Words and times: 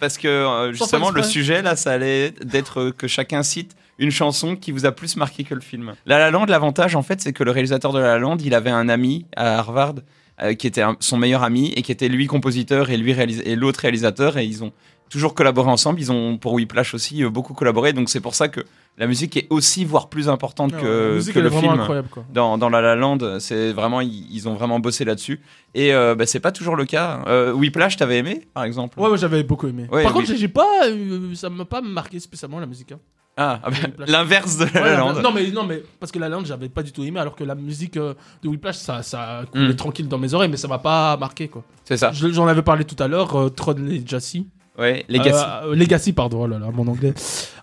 Parce 0.00 0.18
que 0.18 0.28
euh, 0.28 0.72
justement, 0.72 1.10
le 1.10 1.22
sujet 1.22 1.62
là, 1.62 1.76
ça 1.76 1.92
allait 1.92 2.30
d'être 2.44 2.90
que 2.90 3.06
chacun 3.08 3.42
cite 3.42 3.74
une 3.98 4.10
chanson 4.10 4.54
qui 4.54 4.70
vous 4.70 4.86
a 4.86 4.92
plus 4.92 5.16
marqué 5.16 5.42
que 5.44 5.54
le 5.54 5.60
film. 5.60 5.94
La 6.06 6.18
La 6.18 6.30
Land, 6.30 6.46
l'avantage 6.46 6.94
en 6.94 7.02
fait, 7.02 7.20
c'est 7.20 7.32
que 7.32 7.42
le 7.44 7.50
réalisateur 7.50 7.92
de 7.92 7.98
La 7.98 8.08
La 8.08 8.18
Land, 8.18 8.36
il 8.44 8.54
avait 8.54 8.70
un 8.70 8.88
ami 8.88 9.26
à 9.36 9.58
Harvard 9.58 9.94
euh, 10.40 10.54
qui 10.54 10.68
était 10.68 10.82
un- 10.82 10.96
son 11.00 11.16
meilleur 11.16 11.42
ami 11.42 11.72
et 11.74 11.82
qui 11.82 11.90
était 11.90 12.08
lui 12.08 12.26
compositeur 12.28 12.90
et 12.90 12.96
lui 12.96 13.12
réalis- 13.12 13.42
et 13.44 13.56
l'autre 13.56 13.80
réalisateur 13.80 14.38
et 14.38 14.44
ils 14.44 14.62
ont 14.62 14.72
toujours 15.10 15.34
collaboré 15.34 15.68
ensemble. 15.70 15.98
Ils 16.00 16.12
ont 16.12 16.36
pour 16.38 16.52
Whiplash 16.52 16.94
aussi 16.94 17.24
euh, 17.24 17.30
beaucoup 17.30 17.54
collaboré, 17.54 17.92
donc 17.92 18.08
c'est 18.08 18.20
pour 18.20 18.36
ça 18.36 18.46
que 18.48 18.60
la 18.98 19.06
musique 19.06 19.36
est 19.36 19.46
aussi 19.50 19.84
voire 19.84 20.08
plus 20.08 20.28
importante 20.28 20.72
Ouais, 20.72 20.80
que, 20.80 20.86
le 21.14 21.18
est 21.18 21.32
vraiment 21.48 21.60
film 21.60 21.72
incroyable, 21.80 22.08
quoi. 22.10 22.24
dans, 22.32 22.58
dans 22.58 22.68
La 22.68 22.80
La 22.80 22.94
Land, 22.96 23.18
c'est 23.38 23.72
vraiment 23.72 24.00
ils, 24.00 24.26
ils 24.30 24.48
ont 24.48 24.54
vraiment 24.54 24.80
bossé 24.80 25.04
là-dessus. 25.04 25.40
Et 25.74 25.94
euh, 25.94 26.14
bah, 26.14 26.26
c'est 26.26 26.40
pas 26.40 26.52
toujours 26.52 26.76
le 26.76 26.84
cas. 26.84 27.22
Euh, 27.28 27.52
Whiplash, 27.52 27.96
t'avais 27.96 28.18
aimé, 28.18 28.46
par 28.54 28.64
exemple? 28.64 28.98
Ouais, 29.00 29.08
ouais, 29.08 29.18
j'avais 29.18 29.42
beaucoup 29.44 29.68
aimé. 29.68 29.86
Ouais, 29.92 30.02
Par 30.02 30.12
contre, 30.12 30.34
j'ai- 30.34 30.48
pas, 30.48 30.86
euh, 30.88 31.34
ça 31.34 31.48
m'a 31.50 31.64
pas 31.64 31.80
marqué 31.80 32.18
spécialement 32.20 32.58
la 32.60 32.66
musique. 32.66 32.92
hein. 32.92 32.98
Ah, 33.40 33.60
ah 33.62 33.70
bah, 33.70 33.76
l'inverse 34.08 34.56
de 34.56 34.64
La 34.64 34.70
Ouais, 34.72 34.80
La 34.80 34.90
la- 34.90 34.96
Land. 34.98 35.22
Non 35.22 35.30
mais 35.32 35.48
non 35.52 35.62
mais 35.64 35.80
parce 36.00 36.10
que 36.10 36.18
la 36.18 36.28
Land 36.28 36.44
j'avais 36.44 36.68
pas 36.68 36.82
du 36.82 36.90
tout 36.90 37.04
aimé 37.04 37.20
alors 37.20 37.36
que 37.36 37.44
la 37.44 37.54
musique 37.54 37.96
euh, 37.96 38.14
de 38.42 38.48
Whiplash 38.48 38.74
ça 38.78 39.04
ça 39.04 39.42
coulait 39.52 39.68
Mm. 39.68 39.76
tranquille 39.76 40.08
dans 40.08 40.18
mes 40.18 40.34
oreilles 40.34 40.50
mais 40.50 40.56
ça 40.56 40.66
m'a 40.66 40.78
pas 40.80 41.16
marqué 41.16 41.46
quoi. 41.46 41.62
C'est 41.84 41.96
ça. 41.96 42.10
Je- 42.10 42.32
J'en 42.32 42.48
avais 42.48 42.62
parlé 42.62 42.84
tout 42.84 43.00
à 43.00 43.06
l'heure 43.06 43.36
euh, 43.38 43.48
Tron 43.48 43.74
Legacy. 43.78 44.48
Ouais, 44.78 45.04
Legacy. 45.08 45.44
Euh, 45.64 45.74
Legacy 45.74 46.12
pardon 46.12 46.42
oh 46.42 46.46
là 46.46 46.58
là 46.58 46.68
mon 46.72 46.86
anglais 46.86 47.12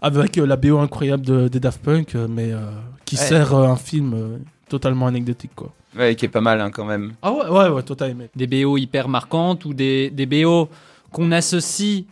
avec 0.02 0.38
euh, 0.38 0.46
la 0.46 0.58
BO 0.58 0.80
incroyable 0.80 1.26
de, 1.26 1.48
des 1.48 1.60
Daft 1.62 1.82
Punk 1.82 2.14
euh, 2.16 2.28
mais 2.30 2.52
euh, 2.52 2.60
qui 3.06 3.16
Ouais. 3.16 3.22
sert 3.22 3.54
euh, 3.56 3.68
un 3.68 3.78
film 3.78 4.14
euh, 4.14 4.38
totalement 4.70 5.08
anecdotique 5.08 5.52
quoi. 5.56 5.72
Ouais, 5.98 6.16
qui 6.16 6.26
est 6.26 6.30
pas 6.30 6.42
mal 6.42 6.60
hein, 6.60 6.72
quand 6.72 6.84
même. 6.84 7.14
Ah 7.22 7.32
ouais 7.32 7.48
ouais 7.48 7.70
ouais 7.70 7.84
toi 7.84 7.96
t'as 7.96 8.10
aimé. 8.10 8.28
Des 8.36 8.48
BO 8.48 8.78
hyper 8.78 9.08
marquantes 9.08 9.64
ou 9.64 9.74
des, 9.74 10.10
des 10.10 10.26
BO 10.26 10.68
qu'on 11.14 11.32
associe 11.32 12.04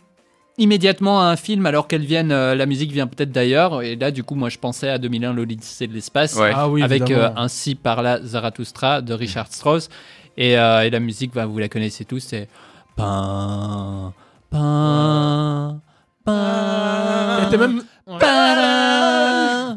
immédiatement 0.56 1.20
à 1.20 1.24
un 1.26 1.36
film 1.36 1.66
alors 1.66 1.86
qu'elles 1.88 2.04
viennent, 2.06 2.32
euh, 2.32 2.54
la 2.54 2.64
musique 2.64 2.90
vient 2.92 3.06
peut-être 3.08 3.32
d'ailleurs. 3.32 3.82
Et 3.82 3.96
là, 3.96 4.10
du 4.12 4.22
coup, 4.22 4.36
moi, 4.36 4.48
je 4.48 4.58
pensais 4.58 4.88
à 4.88 4.98
2001, 4.98 5.32
l'Odyssée 5.34 5.86
de 5.88 5.92
l'espace, 5.92 6.36
Ouais. 6.36 6.52
Ah 6.54 6.68
oui 6.68 6.82
avec 6.82 7.10
euh. 7.10 7.28
Ainsi 7.36 7.74
par 7.74 8.02
là 8.02 8.20
Zarathustra 8.22 9.02
de 9.02 9.12
Richard 9.12 9.48
Strauss. 9.52 9.90
Et, 10.38 10.56
euh, 10.56 10.82
et 10.86 10.90
la 10.90 11.00
musique, 11.00 11.34
bah, 11.34 11.44
vous 11.44 11.58
la 11.58 11.68
connaissez 11.68 12.04
tous, 12.04 12.20
c'est 12.20 12.48
Pin, 14.54 15.80
qui 16.26 16.30
a 16.30 17.46
été 17.48 17.58
même 17.58 17.82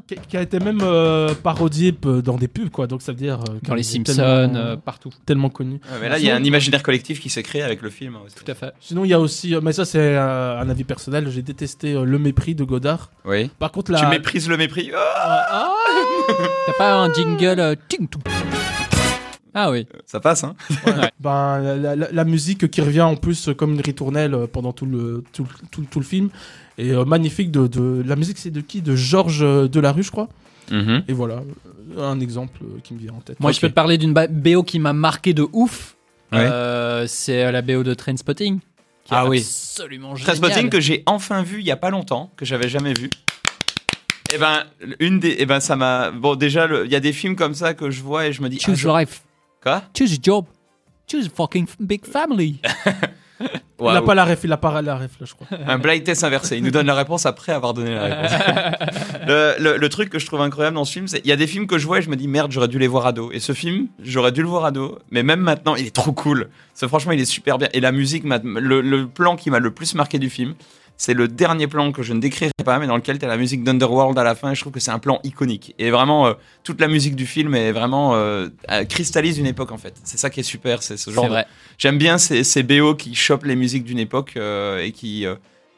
qui, 0.08 0.16
qui 0.30 0.38
a 0.38 0.42
été 0.42 0.60
même 0.60 0.80
euh, 0.84 1.34
parodié 1.34 1.94
euh, 2.06 2.22
dans 2.22 2.36
des 2.38 2.48
pubs 2.48 2.70
quoi 2.70 2.86
donc 2.88 3.02
ça 3.02 3.12
veut 3.12 3.18
dire 3.18 3.40
euh, 3.50 3.58
Dans 3.64 3.74
les 3.76 3.82
est 3.82 3.84
Simpsons, 4.06 4.16
tellement, 4.16 4.56
euh, 4.56 4.76
partout. 4.78 5.10
tellement 5.26 5.50
connu. 5.50 5.74
Ouais, 5.92 5.98
mais 6.02 6.10
là, 6.10 6.20
il 6.20 6.26
y 6.26 6.30
a 6.30 6.36
un 6.36 6.44
imaginaire 6.44 6.84
collectif 6.84 7.20
qui 7.20 7.30
s'est 7.30 7.42
créé 7.44 7.64
avec 7.64 7.82
le 7.82 7.90
film. 7.90 8.16
hein, 8.16 8.20
aussi. 8.26 8.36
Tout 8.36 8.50
à 8.50 8.54
fait. 8.56 8.72
Sinon, 8.80 9.04
il 9.04 9.10
y 9.10 9.14
a 9.14 9.20
aussi, 9.20 9.56
euh, 9.56 9.60
mais 9.62 9.74
ça 9.74 9.84
c'est 9.86 9.98
euh, 10.00 10.60
un 10.62 10.70
avis 10.70 10.84
personnel, 10.84 11.28
j'ai 11.30 11.42
détesté 11.42 11.94
euh, 11.94 12.04
Le 12.06 12.20
Mépris 12.20 12.54
de 12.56 12.64
Godard. 12.64 13.10
Oui. 13.26 13.50
Par 13.60 13.72
contre, 13.72 13.92
la... 13.92 14.00
Tu 14.00 14.08
méprises 14.08 14.48
le 14.48 14.58
mépris. 14.58 14.92
Oh 14.94 14.98
Ah, 15.00 15.74
T'as 16.68 16.74
pas 16.78 16.96
un 16.96 17.12
jingle 17.14 17.60
euh, 17.60 17.76
ting, 17.90 18.08
tout. 18.08 18.20
Ah 19.60 19.72
oui. 19.72 19.88
ça 20.06 20.20
passe, 20.20 20.44
hein 20.44 20.56
ben, 21.20 21.60
la, 21.60 21.76
la- 21.78 21.96
la- 21.96 22.12
la 22.12 22.24
musique 22.26 22.70
qui 22.70 22.82
revient 22.82 23.02
en 23.02 23.16
plus 23.16 23.48
euh, 23.50 23.54
comme 23.56 23.74
une 23.74 23.82
ritournelle 23.82 24.36
euh, 24.36 24.46
pendant 24.46 24.72
tout 24.72 24.86
le, 24.86 25.24
tout, 25.34 25.48
tout- 25.72 25.86
tout 25.90 26.00
le 26.00 26.06
film. 26.06 26.30
Et 26.78 26.92
euh, 26.92 27.06
magnifique 27.06 27.50
de, 27.52 27.66
de- 27.66 28.04
La 28.06 28.16
musique, 28.16 28.38
c'est 28.38 28.52
de 28.52 28.62
qui? 28.62 28.82
De 28.84 28.96
Georges 28.96 29.42
euh, 29.42 29.68
Delarue, 29.68 30.04
je 30.04 30.12
crois. 30.12 30.30
Mhm. 30.72 31.04
Et 31.08 31.14
voilà, 31.14 31.42
euh, 31.98 32.04
un 32.12 32.20
exemple 32.20 32.60
euh, 32.64 32.80
qui 32.84 32.94
me 32.94 33.00
vient 33.00 33.14
en 33.14 33.22
tête. 33.22 33.40
Moi, 33.40 33.52
je 33.52 33.60
peux 33.60 33.70
te 33.70 33.74
parler 33.74 33.98
d'une 33.98 34.14
BO 34.14 34.62
qui 34.64 34.78
m'a 34.80 34.94
marqué 34.94 35.34
de 35.34 35.48
ouf. 35.54 35.96
Ouais. 36.32 36.40
Euh, 36.40 37.08
c'est 37.08 37.46
euh, 37.46 37.52
la 37.52 37.62
BO 37.64 37.82
de 37.84 37.94
Trainspotting. 37.96 38.60
qui 38.60 38.66
Ah 39.10 39.24
est 39.26 39.30
oui. 39.30 39.38
Absolument 39.40 40.16
génial. 40.16 40.36
Trainspotting 40.38 40.70
que 40.70 40.80
j'ai 40.82 41.02
enfin 41.08 41.42
vu 41.42 41.62
il 41.62 41.66
y 41.66 41.72
a 41.72 41.78
pas 41.78 41.90
longtemps, 41.90 42.32
que 42.38 42.46
j'avais 42.46 42.68
jamais 42.70 42.94
vu. 42.94 43.10
Et 44.34 44.38
ben, 44.38 44.66
une 45.00 45.20
des, 45.22 45.38
et 45.40 45.46
ben, 45.46 45.62
ça 45.62 45.78
m'a. 45.78 46.12
Bon, 46.12 46.36
déjà, 46.36 46.68
il 46.84 46.92
y 46.92 46.96
a 46.96 47.00
des 47.00 47.14
films 47.14 47.38
comme 47.38 47.54
ça 47.56 47.74
que 47.74 47.90
je 47.90 48.02
vois 48.04 48.28
et 48.28 48.34
je 48.34 48.42
me 48.42 48.50
dis. 48.50 48.60
ah, 48.62 48.66
Choose 48.66 48.76
je- 48.78 48.88
life. 48.90 49.22
Quoi? 49.68 49.84
Choose 49.98 50.14
a 50.14 50.18
job. 50.22 50.46
Choose 51.10 51.28
a 51.28 51.30
fucking 51.36 51.68
big 51.80 52.06
family. 52.06 52.60
Il 53.80 53.86
n'a 53.86 54.02
pas 54.02 54.16
la 54.16 54.26
ref, 54.26 54.40
il 54.44 54.52
a 54.52 54.58
pas 54.58 54.82
la 54.82 54.96
ref, 54.96 55.12
là, 55.20 55.28
je 55.28 55.34
crois. 55.36 55.46
Un 55.68 55.78
blind 55.78 56.04
test 56.04 56.24
inversé. 56.24 56.58
Il 56.58 56.64
nous 56.64 56.72
donne 56.72 56.88
la 56.88 56.96
réponse 56.96 57.28
après 57.28 57.52
avoir 57.52 57.76
donné 57.76 57.94
la 57.94 58.04
réponse. 58.06 58.32
le, 59.28 59.54
le- 59.60 59.78
le 59.78 59.90
truc 59.90 60.10
que 60.10 60.18
je 60.18 60.26
trouve 60.26 60.42
incroyable 60.42 60.74
dans 60.76 60.86
ce 60.86 60.94
film, 60.94 61.08
c'est 61.08 61.20
il 61.24 61.28
y 61.28 61.32
a 61.32 61.36
des 61.36 61.46
films 61.46 61.68
que 61.68 61.78
je 61.78 61.86
vois 61.86 62.00
et 62.00 62.02
je 62.02 62.10
me 62.10 62.16
dis 62.16 62.28
merde, 62.28 62.52
j'aurais 62.52 62.68
dû 62.70 62.80
les 62.80 62.88
voir 62.88 63.06
ado. 63.06 63.32
Et 63.32 63.40
ce 63.40 63.54
film, 63.54 63.90
j'aurais 64.02 64.32
dû 64.32 64.42
le 64.42 64.48
voir 64.48 64.66
ado. 64.66 64.98
Mais 65.12 65.22
même 65.22 65.42
maintenant, 65.42 65.76
il 65.76 65.86
est 65.86 65.96
trop 65.96 66.12
cool. 66.12 66.50
C'est 66.74 66.88
franchement, 66.88 67.12
il 67.12 67.20
est 67.22 67.26
super 67.26 67.60
bien. 67.60 67.68
Et 67.74 67.80
la 67.80 67.92
musique, 67.92 68.24
le 68.26 69.06
plan 69.06 69.36
qui 69.36 69.52
m'a 69.52 69.60
le 69.60 69.70
plus 69.70 69.94
marqué 69.94 70.18
du 70.18 70.32
film, 70.32 70.56
c'est 70.98 71.14
le 71.14 71.28
dernier 71.28 71.68
plan 71.68 71.92
que 71.92 72.02
je 72.02 72.14
ne 72.14 72.20
décrirai 72.20 72.52
pas, 72.66 72.80
mais 72.80 72.88
dans 72.88 72.96
lequel 72.96 73.20
tu 73.20 73.26
as 73.26 73.28
la 73.28 73.38
musique 73.38 73.64
d'Underworld 73.64 74.18
à 74.18 74.24
la 74.24 74.36
fin. 74.36 74.52
Et 74.52 74.56
je 74.56 74.62
trouve 74.62 74.74
que 74.74 74.80
c'est 74.80 74.92
un 74.92 75.00
plan 75.00 75.20
iconique. 75.24 75.76
Et 75.78 75.92
vraiment, 75.92 76.28
euh, 76.28 76.34
toute 76.64 76.82
la 76.82 76.88
musique 76.88 77.16
du 77.16 77.26
film 77.26 77.56
est 77.56 77.72
vraiment 77.72 78.16
euh, 78.16 78.50
cristallise 78.90 79.38
une 79.38 79.46
époque 79.46 79.72
en 79.72 79.78
fait. 79.78 79.94
C'est 80.04 80.18
ça 80.18 80.30
qui 80.30 80.40
est 80.40 80.44
super. 80.44 80.82
C'est 80.82 80.98
ce 80.98 81.12
genre. 81.12 81.30
De-. 81.30 81.44
J'aime 81.78 81.98
bien 81.98 82.18
ces, 82.18 82.44
ces 82.44 82.64
BO 82.64 82.96
qui 82.96 83.14
chopent 83.16 83.46
les 83.46 83.56
musiques 83.56 83.84
d'une 83.84 84.00
époque 84.00 84.34
euh, 84.38 84.80
et 84.80 84.92
qui 84.92 85.26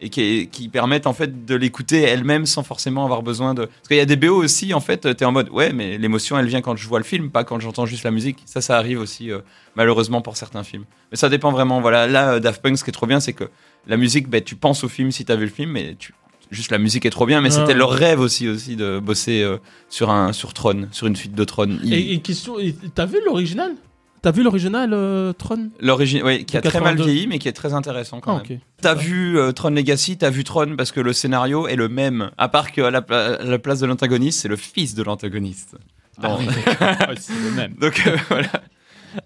et 0.02 0.10
qui, 0.10 0.48
qui 0.52 0.70
permettent 0.70 1.08
en 1.08 1.14
fait 1.14 1.46
de 1.46 1.56
l'écouter 1.56 2.02
elle-même 2.02 2.46
sans 2.46 2.64
forcément 2.64 3.04
avoir 3.04 3.22
besoin 3.22 3.54
de. 3.54 3.66
Parce 3.66 3.88
qu'il 3.90 3.98
y 3.98 4.02
a 4.02 4.06
des 4.06 4.16
BO 4.16 4.34
aussi 4.36 4.74
en 4.74 4.80
fait, 4.80 5.16
t'es 5.16 5.26
en 5.26 5.32
mode 5.32 5.50
ouais, 5.50 5.74
mais 5.74 5.98
l'émotion 5.98 6.38
elle 6.40 6.48
vient 6.48 6.62
quand 6.62 6.76
je 6.78 6.88
vois 6.88 7.00
le 7.00 7.06
film, 7.06 7.30
pas 7.32 7.44
quand 7.44 7.60
j'entends 7.60 7.86
juste 7.86 8.04
la 8.04 8.12
musique. 8.12 8.38
Ça, 8.46 8.62
ça 8.62 8.78
arrive 8.78 9.00
aussi 9.00 9.32
euh, 9.32 9.40
malheureusement 9.76 10.22
pour 10.22 10.38
certains 10.38 10.64
films. 10.64 10.86
Mais 11.12 11.18
ça 11.18 11.28
dépend 11.30 11.52
vraiment. 11.52 11.82
Voilà, 11.82 12.08
là 12.08 12.34
euh, 12.36 12.40
Daft 12.40 12.62
Punk, 12.62 12.78
ce 12.78 12.84
qui 12.84 12.90
est 12.92 12.94
trop 12.94 13.08
bien, 13.08 13.20
c'est 13.20 13.34
que 13.34 13.46
la 13.88 13.98
musique, 13.98 14.30
ben, 14.30 14.42
tu 14.42 14.56
penses 14.56 14.84
au 14.84 14.90
film 14.90 15.12
si 15.12 15.26
t'as 15.26 15.36
vu 15.36 15.46
le 15.46 15.52
film, 15.52 15.72
mais 15.72 15.96
tu 16.00 16.14
juste 16.52 16.72
la 16.72 16.78
musique 16.80 17.06
est 17.06 17.10
trop 17.12 17.26
bien. 17.26 17.42
Mais 17.42 17.50
c'était 17.52 17.74
leur 17.74 17.92
rêve 17.92 18.20
aussi 18.22 18.48
aussi 18.48 18.76
de 18.76 19.00
bosser 19.00 19.42
euh, 19.44 19.58
sur 19.90 20.10
un 20.10 20.31
sur 20.34 20.54
Tron, 20.54 20.88
sur 20.92 21.08
une 21.08 21.16
suite 21.16 21.36
de 21.36 21.44
Tron. 21.44 21.78
Ils- 21.84 21.94
Et, 21.94 22.14
et 22.14 22.20
question, 22.22 22.58
et 22.58 22.74
t'as 22.96 23.06
vu 23.06 23.18
l'original? 23.26 23.74
T'as 24.22 24.31
vu 24.31 24.44
l'original, 24.44 24.91
euh, 24.94 25.31
Tron? 25.34 25.69
L'origine, 25.80 26.22
oui, 26.25 26.46
qui 26.46 26.57
a 26.57 26.62
très 26.62 26.80
mal 26.80 26.96
82. 26.96 27.03
vieilli, 27.12 27.28
mais 27.28 27.40
qui 27.40 27.47
est 27.47 27.53
très 27.53 27.74
intéressant 27.74 28.19
quand 28.19 28.38
Ah, 28.38 28.44
même. 28.50 28.59
T'as 28.81 28.94
vu 28.94 29.38
euh, 29.38 29.52
Tron 29.52 29.69
Legacy, 29.69 30.18
t'as 30.18 30.30
vu 30.30 30.44
Tron 30.44 30.75
parce 30.78 30.91
que 30.91 31.00
le 31.00 31.13
scénario 31.13 31.68
est 31.68 31.75
le 31.75 31.88
même, 31.90 32.31
à 32.38 32.50
part 32.50 32.72
qu'à 32.72 32.91
la, 32.91 33.02
pla- 33.02 33.35
à 33.40 33.44
la 33.44 33.59
place 33.59 33.80
de 33.80 33.85
l'antagoniste, 33.85 34.41
c'est 34.41 34.47
le 34.50 34.56
fils 34.57 34.94
de 34.96 35.03
l'antagoniste. 35.03 35.75
Ah 36.22 36.35
oui, 36.38 36.47
c'est 37.18 37.34
le 37.34 37.52
même. 37.56 37.74
Donc 37.80 38.03
euh, 38.07 38.18
voilà. 38.30 38.50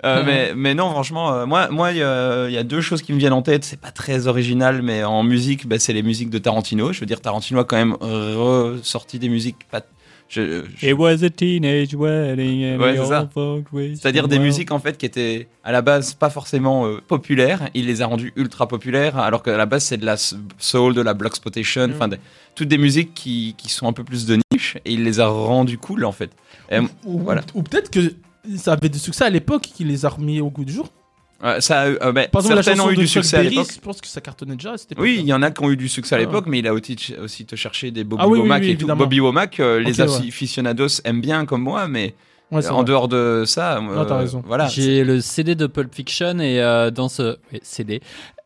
Euh, 0.05 0.23
mais, 0.25 0.53
mais 0.55 0.75
non, 0.75 0.89
franchement, 0.91 1.33
euh, 1.33 1.45
moi, 1.45 1.67
moi, 1.69 1.91
il 1.91 1.97
y, 1.97 2.03
a 2.03 2.47
il 2.47 2.53
y 2.53 2.57
a 2.57 2.63
deux 2.63 2.79
choses 2.79 3.01
qui 3.01 3.11
me 3.13 3.17
viennent 3.17 3.33
en 3.33 3.41
tête. 3.41 3.65
C'est 3.65 3.79
pas 3.81 3.91
très 3.91 4.27
original, 4.27 4.81
mais 4.81 5.03
en 5.03 5.23
musique, 5.23 5.67
bah, 5.67 5.77
c'est 5.79 5.91
les 5.91 6.03
musiques 6.03 6.29
de 6.29 6.37
Tarantino. 6.37 6.93
Je 6.93 6.99
veux 7.01 7.05
dire, 7.05 7.19
Tarantino 7.19 7.59
a 7.59 7.65
quand 7.65 7.75
même 7.77 7.97
ressorti 7.99 9.19
des 9.19 9.27
musiques 9.29 9.67
pas. 9.71 9.81
Je- 10.29 10.63
je- 10.77 10.87
It 10.87 10.93
was 10.97 11.23
a 11.23 11.29
teenage 11.29 11.93
wedding 11.93 12.75
and 12.75 12.79
Ouais, 12.79 12.95
c'est 12.97 13.95
C'est-à-dire 13.95 14.27
des 14.27 14.39
musiques 14.39 14.71
en 14.71 14.79
fait 14.79 14.97
qui 14.97 15.05
étaient 15.05 15.47
à 15.63 15.71
la 15.71 15.81
base 15.81 16.13
pas 16.13 16.29
forcément 16.29 16.85
euh, 16.87 16.99
populaires, 17.07 17.69
il 17.73 17.85
les 17.85 18.01
a 18.01 18.07
rendues 18.07 18.33
ultra 18.35 18.67
populaires, 18.67 19.17
alors 19.17 19.43
qu'à 19.43 19.57
la 19.57 19.65
base 19.65 19.83
c'est 19.83 19.97
de 19.97 20.05
la 20.05 20.15
soul, 20.17 20.93
de 20.95 21.01
la 21.01 21.13
black 21.13 21.31
exploitation, 21.33 21.87
enfin 21.93 22.07
des- 22.07 22.17
toutes 22.55 22.67
des 22.67 22.77
musiques 22.77 23.13
qui, 23.13 23.55
qui 23.57 23.69
sont 23.69 23.87
un 23.87 23.93
peu 23.93 24.03
plus 24.03 24.25
de 24.25 24.37
niche, 24.51 24.77
et 24.85 24.93
il 24.93 25.03
les 25.03 25.19
a 25.19 25.27
rendues 25.27 25.77
cool 25.77 26.05
en 26.05 26.11
fait. 26.11 26.31
Et, 26.71 26.79
Ou, 27.05 27.19
voilà. 27.19 27.41
ou 27.53 27.63
peut-être 27.63 27.89
que 27.91 28.13
ça 28.57 28.73
avait 28.73 28.89
du 28.89 28.99
succès 28.99 29.25
à 29.25 29.29
l'époque 29.29 29.63
qui 29.63 29.83
les 29.83 30.05
a 30.05 30.09
remis 30.09 30.39
au 30.41 30.49
goût 30.49 30.65
du 30.65 30.73
jour. 30.73 30.89
Euh, 31.43 31.59
ça, 31.59 31.81
a 31.81 31.89
eu- 31.89 31.97
euh, 32.01 32.13
Par 32.13 32.41
exemple, 32.41 32.55
la 32.55 32.63
certaines 32.63 32.81
ont 32.81 32.89
eu 32.91 32.95
du 32.95 33.07
succès 33.07 33.37
à 33.37 33.41
Berry, 33.43 33.55
l'époque. 33.55 33.71
je 33.75 33.79
pense 33.79 34.01
que 34.01 34.07
ça 34.07 34.21
cartonnait 34.21 34.55
déjà 34.55 34.71
à 34.73 34.75
Oui, 34.97 35.17
il 35.19 35.25
y 35.25 35.33
en 35.33 35.41
a 35.41 35.51
qui 35.51 35.63
ont 35.63 35.69
eu 35.71 35.77
du 35.77 35.87
succès 35.89 36.15
à 36.15 36.17
Ah. 36.17 36.21
l'époque, 36.21 36.45
mais 36.47 36.59
il 36.59 36.67
a 36.67 36.73
aussi, 36.73 36.95
aussi 37.21 37.45
te 37.45 37.55
chercher 37.55 37.91
des 37.91 38.03
Bobby 38.03 38.21
Ah 38.23 38.27
oui, 38.27 38.33
oui, 38.33 38.39
Womack 38.41 38.61
oui, 38.61 38.67
et 38.69 38.71
tout. 38.73 38.79
évidemment. 38.81 38.99
Bobby 39.03 39.19
Womack, 39.19 39.59
euh, 39.59 39.79
les 39.79 39.99
Ok, 40.01 40.07
ouais. 40.09 40.27
aficionados 40.29 41.01
aiment 41.05 41.21
bien 41.21 41.45
comme 41.45 41.61
moi, 41.63 41.87
mais 41.87 42.13
Ouais, 42.51 42.67
en 42.69 42.75
vrai. 42.75 42.83
dehors 42.85 43.07
de 43.07 43.43
ça, 43.47 43.79
Non, 43.81 44.05
t'as 44.05 44.15
euh, 44.15 44.17
raison. 44.19 44.43
voilà. 44.45 44.67
J'ai 44.67 45.03
le 45.03 45.21
CD 45.21 45.55
de 45.55 45.65
Pulp 45.67 45.93
Fiction 45.93 46.39
et 46.39 46.61
euh, 46.61 46.91
dans 46.91 47.09
ce 47.09 47.37
oui, 47.51 47.59
CD, 47.63 47.99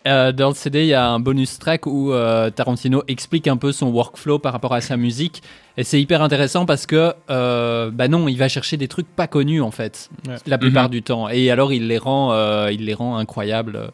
euh, 0.07 0.31
dans 0.31 0.49
le 0.49 0.55
CD, 0.55 0.81
il 0.81 0.87
y 0.87 0.93
a 0.93 1.07
un 1.09 1.19
bonus 1.19 1.59
track 1.59 1.85
où 1.85 2.11
euh, 2.13 2.49
Tarantino 2.49 3.03
explique 3.07 3.47
un 3.47 3.57
peu 3.57 3.71
son 3.71 3.87
workflow 3.87 4.39
par 4.39 4.53
rapport 4.53 4.73
à 4.73 4.81
sa 4.81 4.97
musique 4.97 5.43
et 5.77 5.83
c'est 5.83 6.01
hyper 6.01 6.21
intéressant 6.21 6.65
parce 6.65 6.85
que 6.85 7.13
euh, 7.29 7.91
bah 7.91 8.07
non, 8.07 8.27
il 8.27 8.37
va 8.37 8.47
chercher 8.47 8.77
des 8.77 8.87
trucs 8.87 9.07
pas 9.07 9.27
connus 9.27 9.61
en 9.61 9.71
fait, 9.71 10.09
Ouais. 10.27 10.35
la 10.47 10.57
plupart 10.57 10.85
Mhm. 10.85 10.89
du 10.91 11.03
temps 11.03 11.29
et 11.29 11.51
alors 11.51 11.71
il 11.73 11.87
les 11.87 11.97
rend, 11.97 12.31
euh, 12.33 12.71
il 12.71 12.85
les 12.85 12.93
rend 12.93 13.17
incroyables 13.17 13.75
euh, 13.75 13.87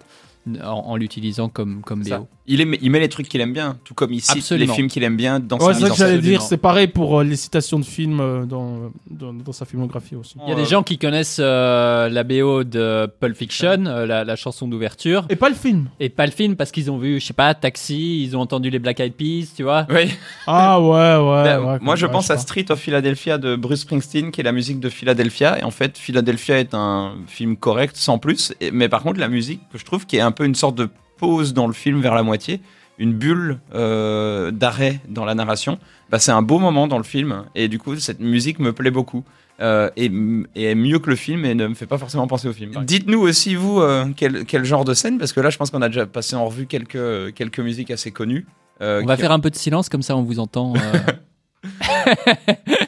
en, 0.63 0.67
en 0.67 0.95
l'utilisant 0.95 1.49
comme 1.49 1.81
comme. 1.81 2.03
BO. 2.03 2.27
Il, 2.45 2.59
aime- 2.59 2.75
il 2.81 2.91
met 2.91 2.99
les 2.99 3.07
trucs 3.07 3.29
qu'il 3.29 3.39
aime 3.39 3.53
bien, 3.53 3.77
tout 3.85 3.93
comme 3.93 4.11
il 4.11 4.19
cite 4.19 4.35
Absolument. 4.37 4.67
les 4.69 4.75
films 4.75 4.87
qu'il 4.89 5.01
aime 5.03 5.15
bien 5.15 5.39
dans 5.39 5.57
Ouais, 5.59 5.73
sa 5.73 5.79
c'est 5.79 5.85
ça 5.85 5.89
que 5.91 5.95
j'allais 5.95 6.17
dire. 6.19 6.41
C'est 6.41 6.57
pareil 6.57 6.87
pour 6.87 7.19
euh, 7.19 7.23
les 7.23 7.37
citations 7.37 7.79
de 7.79 7.85
films 7.85 8.19
euh, 8.19 8.43
dans, 8.45 8.91
dans, 9.09 9.31
dans 9.33 9.53
sa 9.53 9.63
filmographie 9.63 10.15
aussi. 10.17 10.35
Il 10.45 10.49
y 10.49 10.51
a 10.51 10.55
des 10.55 10.65
gens 10.65 10.83
qui 10.83 10.97
connaissent 10.97 11.37
euh, 11.39 12.09
la 12.09 12.25
BO 12.25 12.65
de 12.65 13.09
Pulp 13.21 13.37
Fiction, 13.37 13.85
euh, 13.85 14.05
la, 14.05 14.25
la 14.25 14.35
chanson 14.35 14.67
d'ouverture, 14.67 15.25
Et 15.29 15.37
pas 15.37 15.47
le 15.47 15.55
film. 15.55 15.87
et 16.01 16.09
pas 16.09 16.25
le 16.25 16.33
film 16.33 16.57
parce 16.57 16.71
qu'ils 16.71 16.91
ont 16.91 16.97
vu, 16.97 17.21
je 17.21 17.25
sais 17.25 17.31
pas, 17.33 17.53
Taxi, 17.53 18.23
ils 18.23 18.35
ont 18.35 18.41
entendu 18.41 18.69
les 18.69 18.79
Black 18.79 18.99
Eyed 18.99 19.13
Peas, 19.13 19.53
tu 19.55 19.63
vois. 19.63 19.87
Oui. 19.89 20.11
Ah 20.47 20.81
ouais, 20.81 20.87
ouais. 20.89 21.43
Ben, 21.45 21.59
ouais, 21.63 21.77
moi, 21.81 21.95
je 21.95 22.05
ouais, 22.05 22.11
pense 22.11 22.29
à. 22.29 22.37
Street 22.37 22.65
of 22.69 22.77
Philadelphia 22.79 23.37
de 23.37 23.55
Bruce 23.55 23.81
Springsteen, 23.81 24.31
qui 24.31 24.41
est 24.41 24.43
la 24.43 24.51
musique 24.51 24.81
de 24.81 24.89
Philadelphia. 24.89 25.59
Et 25.59 25.63
en 25.63 25.71
fait, 25.71 25.97
Philadelphia 25.97 26.59
est 26.59 26.73
un 26.73 27.13
film 27.27 27.55
correct, 27.55 27.95
sans 27.95 28.17
plus. 28.17 28.53
Et- 28.59 28.71
mais 28.71 28.89
par 28.89 29.01
contre, 29.03 29.21
la 29.21 29.29
musique, 29.29 29.61
que 29.71 29.77
je 29.77 29.85
trouve 29.85 30.05
qui 30.05 30.17
est 30.17 30.21
un 30.21 30.32
peu 30.33 30.45
une 30.45 30.55
sorte 30.55 30.75
de 30.75 30.89
pause 31.17 31.53
dans 31.53 31.67
le 31.67 31.73
film 31.73 32.01
vers 32.01 32.13
la 32.15 32.23
moitié, 32.23 32.59
une 32.99 33.13
bulle 33.13 33.59
euh, 33.73 34.51
d'arrêt 34.51 34.99
dans 35.07 35.25
la 35.25 35.33
narration, 35.35 35.79
bah, 36.09 36.19
c'est 36.19 36.31
un 36.31 36.41
beau 36.41 36.59
moment 36.59 36.87
dans 36.87 36.97
le 36.97 37.03
film. 37.03 37.45
Et 37.55 37.67
du 37.67 37.79
coup, 37.79 37.95
cette 37.95 38.19
musique 38.19 38.59
me 38.59 38.73
plaît 38.73 38.91
beaucoup. 38.91 39.23
Euh, 39.61 39.89
et, 39.95 40.11
et 40.55 40.71
est 40.71 40.75
mieux 40.75 40.97
que 40.99 41.09
le 41.11 41.15
film 41.15 41.45
et 41.45 41.53
ne 41.53 41.67
me 41.67 41.75
fait 41.75 41.85
pas 41.85 41.99
forcément 41.99 42.25
penser 42.27 42.47
au 42.47 42.53
film. 42.53 42.71
Dites-nous 42.83 43.19
aussi, 43.21 43.53
vous, 43.55 43.79
euh, 43.81 44.05
quel, 44.17 44.45
quel 44.45 44.65
genre 44.65 44.83
de 44.83 44.95
scène, 44.95 45.19
parce 45.19 45.31
que 45.31 45.39
là, 45.41 45.51
je 45.51 45.57
pense 45.57 45.69
qu'on 45.69 45.81
a 45.83 45.89
déjà 45.89 46.07
passé 46.07 46.35
en 46.35 46.45
revue 46.47 46.65
quelques, 46.65 47.33
quelques 47.35 47.59
musiques 47.59 47.91
assez 47.91 48.11
connues. 48.11 48.47
euh, 48.81 49.01
On 49.03 49.05
va 49.05 49.15
qui- 49.15 49.21
faire 49.21 49.31
un 49.31 49.39
peu 49.39 49.51
de 49.51 49.55
silence, 49.55 49.89
comme 49.89 50.01
ça 50.01 50.17
on 50.17 50.23
vous 50.23 50.39
entend. 50.39 50.73
euh. 50.75 51.63